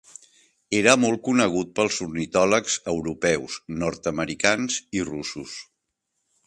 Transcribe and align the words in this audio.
Era 0.77 0.95
molt 1.01 1.21
conegut 1.27 1.75
pels 1.81 1.99
ornitòlegs 2.07 2.79
europeus, 2.95 3.59
nord-americans 3.85 4.81
i 5.01 5.09
russos. 5.13 5.59